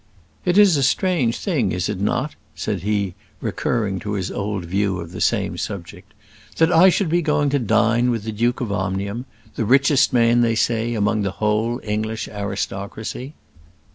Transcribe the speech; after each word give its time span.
"It 0.45 0.57
is 0.57 0.77
a 0.77 0.81
strange 0.81 1.37
thing, 1.37 1.71
is 1.71 1.87
it 1.87 1.99
not," 2.01 2.33
said 2.55 2.81
he, 2.81 3.13
recurring 3.39 3.99
to 3.99 4.13
his 4.13 4.31
old 4.31 4.65
view 4.65 4.99
of 4.99 5.11
the 5.11 5.21
same 5.21 5.59
subject, 5.59 6.15
"that 6.57 6.71
I 6.71 6.89
should 6.89 7.07
be 7.09 7.21
going 7.21 7.49
to 7.51 7.59
dine 7.59 8.09
with 8.09 8.23
the 8.23 8.31
Duke 8.31 8.61
of 8.61 8.71
Omnium 8.71 9.25
the 9.57 9.63
richest 9.63 10.11
man, 10.11 10.41
they 10.41 10.55
say, 10.55 10.95
among 10.95 11.21
the 11.21 11.33
whole 11.37 11.79
English 11.83 12.27
aristocracy?" 12.29 13.35